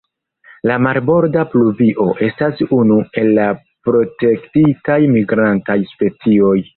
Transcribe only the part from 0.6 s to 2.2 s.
La Marborda pluvio